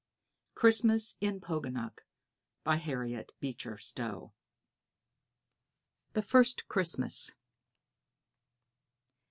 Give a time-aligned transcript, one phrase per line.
[0.55, 2.03] CHRISTMAS IN POGANUC.
[2.63, 4.33] BY HARRIET BEECHER STOWE.
[6.13, 7.35] THE FIRST CHRISTMAS.